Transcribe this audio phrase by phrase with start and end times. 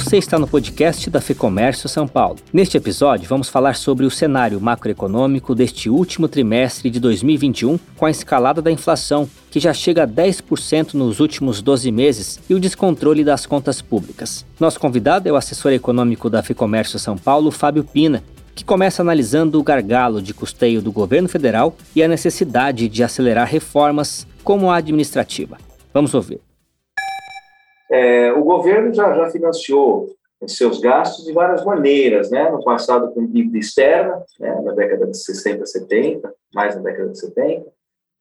[0.00, 2.36] Você está no podcast da FEComércio São Paulo.
[2.52, 8.10] Neste episódio, vamos falar sobre o cenário macroeconômico deste último trimestre de 2021, com a
[8.10, 13.24] escalada da inflação, que já chega a 10% nos últimos 12 meses, e o descontrole
[13.24, 14.46] das contas públicas.
[14.60, 18.22] Nosso convidado é o assessor econômico da FEComércio São Paulo, Fábio Pina,
[18.54, 23.48] que começa analisando o gargalo de custeio do governo federal e a necessidade de acelerar
[23.48, 25.58] reformas como a administrativa.
[25.92, 26.47] Vamos ouvir.
[27.90, 30.08] É, o governo já, já financiou
[30.46, 32.48] seus gastos de várias maneiras, né?
[32.50, 34.60] No passado com dívida externa, né?
[34.62, 37.66] na década de 60, 70, mais na década de 70,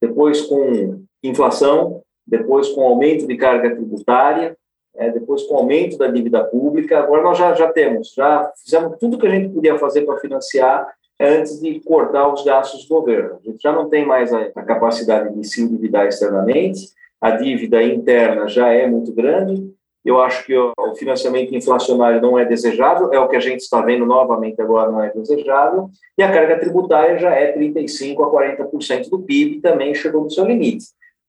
[0.02, 4.58] depois com inflação, depois com aumento de carga tributária,
[4.96, 7.00] é, depois com aumento da dívida pública.
[7.00, 10.92] Agora nós já, já temos, já fizemos tudo que a gente podia fazer para financiar
[11.20, 13.40] antes de cortar os gastos do governo.
[13.40, 16.90] A gente já não tem mais a, a capacidade de se endividar externamente,
[17.22, 19.76] a dívida interna já é muito grande.
[20.06, 23.82] Eu acho que o financiamento inflacionário não é desejável, é o que a gente está
[23.82, 29.10] vendo novamente agora, não é desejável, e a carga tributária já é 35% a 40%
[29.10, 30.86] do PIB, também chegou no seu limite.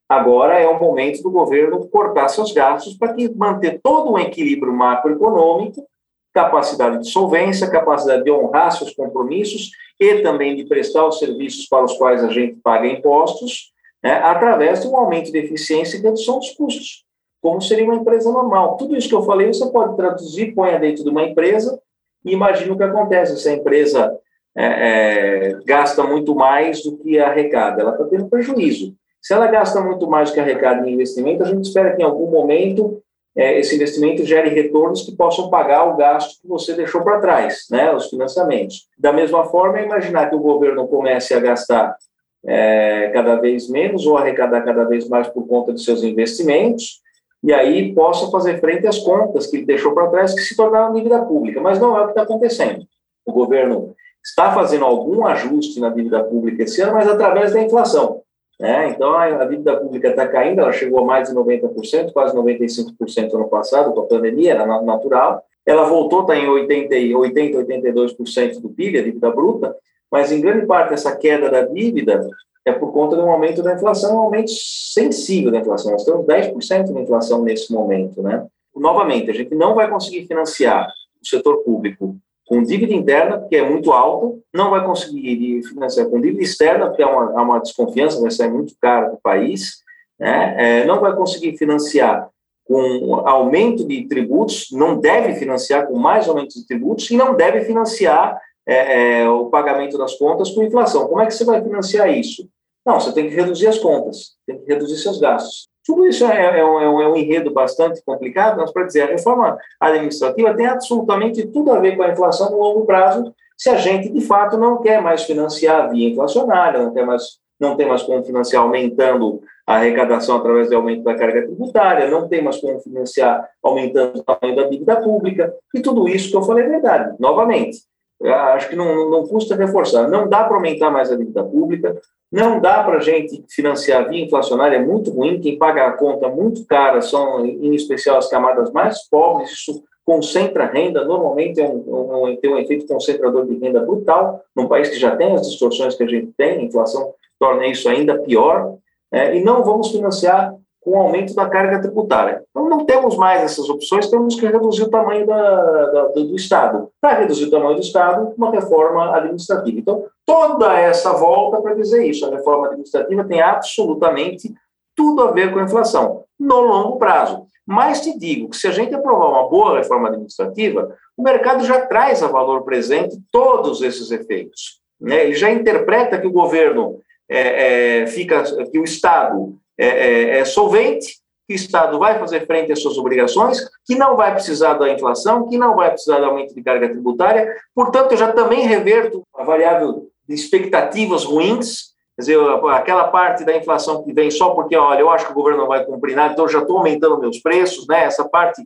[0.08, 4.72] Agora é o momento do governo cortar seus gastos para que manter todo um equilíbrio
[4.72, 5.84] macroeconômico,
[6.32, 11.84] capacidade de solvência, capacidade de honrar seus compromissos e também de prestar os serviços para
[11.84, 16.38] os quais a gente paga impostos, né, através de um aumento de eficiência e redução
[16.38, 17.04] dos custos,
[17.40, 18.76] como seria uma empresa normal.
[18.76, 21.80] Tudo isso que eu falei, você pode traduzir, põe dentro de uma empresa
[22.24, 24.18] e imagine o que acontece se a empresa
[24.56, 28.94] é, é, gasta muito mais do que arrecada, ela está tendo prejuízo.
[29.20, 32.04] Se ela gasta muito mais do que arrecada em investimento, a gente espera que em
[32.04, 33.02] algum momento
[33.36, 37.66] é, esse investimento gere retornos que possam pagar o gasto que você deixou para trás,
[37.70, 38.88] né, os financiamentos.
[38.98, 41.96] Da mesma forma, imaginar que o governo comece a gastar
[42.44, 47.00] é, cada vez menos ou arrecadar cada vez mais por conta de seus investimentos,
[47.42, 50.92] e aí possa fazer frente às contas que ele deixou para trás, que se tornaram
[50.92, 51.60] dívida pública.
[51.60, 52.84] Mas não é o que está acontecendo.
[53.24, 58.22] O governo está fazendo algum ajuste na dívida pública esse ano, mas através da inflação.
[58.58, 58.90] Né?
[58.90, 63.48] Então, a, dívida pública está caindo, ela chegou a mais de 90%, quase 95% ano
[63.48, 65.44] passado, com a pandemia, era natural.
[65.64, 69.76] Ela voltou, está em 80, 80 82% do PIB, a dívida bruta,
[70.10, 72.26] mas em grande parte essa queda da dívida
[72.64, 75.92] é por conta de um aumento da inflação, um aumento sensível da inflação.
[75.92, 78.46] Nós temos 10% de inflação nesse momento, né?
[78.74, 80.86] Novamente, a gente não vai conseguir financiar
[81.20, 86.20] o setor público com dívida interna, que é muito alta, não vai conseguir financiar com
[86.20, 89.82] dívida externa, porque há uma, há uma desconfiança, vai sair muito caro para o país,
[90.18, 90.54] né?
[90.58, 92.28] É, não vai conseguir financiar
[92.64, 97.62] com aumento de tributos, não deve financiar com mais aumento de tributos e não deve
[97.62, 101.08] financiar é, é, o pagamento das contas com inflação.
[101.08, 102.46] Como é que você vai financiar isso?
[102.84, 105.68] Não, você tem que reduzir as contas, tem que reduzir seus gastos.
[105.84, 109.06] Tudo isso é, é, um, é um, é enredo bastante complicado, mas para dizer, a
[109.06, 113.76] reforma administrativa tem absolutamente tudo a ver com a inflação no longo prazo, se a
[113.76, 118.02] gente, de fato, não quer mais financiar via inflacionária, não, quer mais, não tem mais
[118.02, 122.78] como financiar aumentando a arrecadação através do aumento da carga tributária, não tem mais como
[122.80, 127.16] financiar aumentando o tamanho da dívida pública, e tudo isso que eu falei é verdade.
[127.18, 127.78] Novamente,
[128.26, 130.08] acho que não, não custa reforçar.
[130.08, 134.24] Não dá para aumentar mais a dívida pública, não dá para a gente financiar via
[134.24, 135.40] inflacionária, é muito ruim.
[135.40, 139.50] Quem paga a conta muito cara são, em especial, as camadas mais pobres.
[139.50, 144.66] Isso concentra renda, normalmente é um, um, tem um efeito concentrador de renda brutal, num
[144.66, 148.18] país que já tem as distorções que a gente tem, a inflação torna isso ainda
[148.18, 148.78] pior.
[149.12, 152.42] É, e não vamos financiar com o aumento da carga tributária.
[152.50, 156.88] Então, não temos mais essas opções, temos que reduzir o tamanho da, da, do Estado.
[157.00, 159.78] Para reduzir o tamanho do Estado, uma reforma administrativa.
[159.78, 164.52] Então, toda essa volta para dizer isso, a reforma administrativa tem absolutamente
[164.96, 167.46] tudo a ver com a inflação, no longo prazo.
[167.66, 171.84] Mas te digo que se a gente aprovar uma boa reforma administrativa, o mercado já
[171.86, 174.80] traz a valor presente todos esses efeitos.
[174.98, 175.24] Né?
[175.26, 180.44] Ele já interpreta que o governo é, é, fica, que o Estado é, é, é
[180.44, 181.18] solvente,
[181.48, 185.48] que o Estado vai fazer frente às suas obrigações, que não vai precisar da inflação,
[185.48, 187.56] que não vai precisar do aumento de carga tributária.
[187.74, 192.38] Portanto, eu já também reverto a variável de expectativas ruins, quer dizer,
[192.70, 195.68] aquela parte da inflação que vem só porque, olha, eu acho que o governo não
[195.68, 198.04] vai cumprir nada, então eu já estou aumentando meus preços, né?
[198.04, 198.62] Essa parte,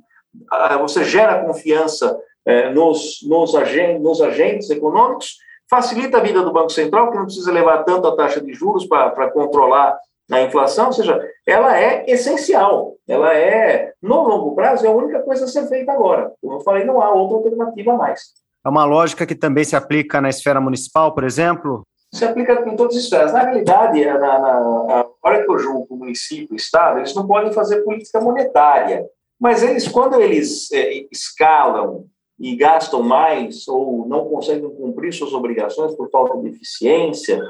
[0.81, 5.37] você gera confiança é, nos, nos, agentes, nos agentes econômicos,
[5.71, 8.87] facilita a vida do Banco Central, que não precisa levar tanto a taxa de juros
[8.87, 9.97] para controlar
[10.29, 15.21] na inflação, ou seja, ela é essencial, ela é, no longo prazo, é a única
[15.21, 16.33] coisa a ser feita agora.
[16.41, 18.21] Como eu falei, não há outra alternativa a mais.
[18.65, 21.83] É uma lógica que também se aplica na esfera municipal, por exemplo?
[22.15, 23.33] Se aplica em todas as esferas.
[23.33, 27.27] Na realidade, na, na, na hora que eu julgo o município, o Estado, eles não
[27.27, 29.05] podem fazer política monetária,
[29.41, 32.07] Mas eles, quando eles é, escalam
[32.39, 37.43] e gastam mais ou não conseguem cumprir suas obrigações por falta de eficiência,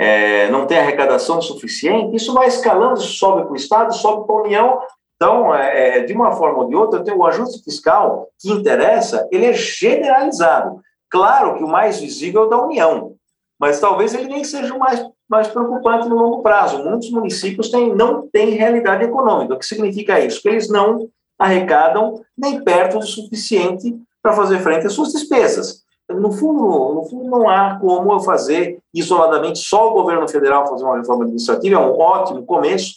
[0.00, 4.42] é, não tem arrecadação suficiente, isso vai escalando, sobe para o Estado, sobe para a
[4.42, 4.80] União.
[5.14, 9.44] Então, é, é, de uma forma ou de outra, o ajuste fiscal que interessa, ele
[9.44, 10.80] é generalizado.
[11.10, 13.12] Claro que o mais visível é o da União,
[13.60, 16.82] mas talvez ele nem seja o mais, mais preocupante no longo prazo.
[16.82, 19.52] Muitos municípios têm, não têm realidade econômica.
[19.52, 20.40] O que significa isso?
[20.40, 25.82] Que eles não arrecadam nem perto do suficiente para fazer frente às suas despesas.
[26.14, 30.84] No fundo, no fundo, não há como eu fazer isoladamente só o governo federal fazer
[30.84, 32.96] uma reforma administrativa, é um ótimo começo,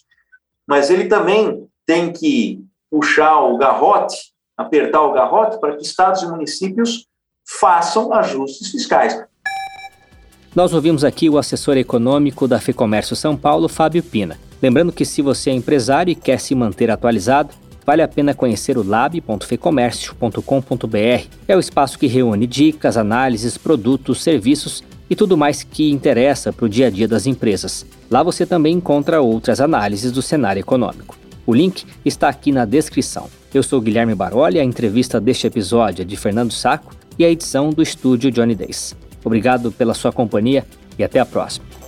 [0.67, 6.27] mas ele também tem que puxar o garrote, apertar o garrote para que estados e
[6.27, 7.07] municípios
[7.45, 9.21] façam ajustes fiscais.
[10.55, 14.37] Nós ouvimos aqui o assessor econômico da FEComércio São Paulo, Fábio Pina.
[14.61, 17.53] Lembrando que se você é empresário e quer se manter atualizado,
[17.85, 21.27] vale a pena conhecer o lab.fecomércio.com.br.
[21.47, 26.65] É o espaço que reúne dicas, análises, produtos, serviços e tudo mais que interessa para
[26.65, 27.85] o dia a dia das empresas.
[28.09, 31.17] Lá você também encontra outras análises do cenário econômico.
[31.45, 33.29] O link está aqui na descrição.
[33.53, 37.69] Eu sou Guilherme Baroli, a entrevista deste episódio é de Fernando Saco e a edição
[37.69, 38.95] do estúdio Johnny Days.
[39.23, 40.65] Obrigado pela sua companhia
[40.97, 41.82] e até a próxima.